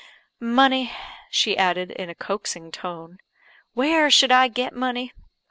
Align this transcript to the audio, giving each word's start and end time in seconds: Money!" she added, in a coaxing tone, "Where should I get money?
Money!" 0.39 0.91
she 1.29 1.55
added, 1.55 1.91
in 1.91 2.09
a 2.09 2.15
coaxing 2.15 2.71
tone, 2.71 3.19
"Where 3.73 4.09
should 4.09 4.31
I 4.31 4.47
get 4.47 4.73
money? 4.73 5.13